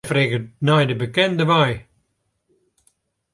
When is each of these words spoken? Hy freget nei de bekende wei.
Hy 0.03 0.07
freget 0.11 0.45
nei 0.67 0.85
de 0.89 0.95
bekende 1.01 1.45
wei. 1.49 1.73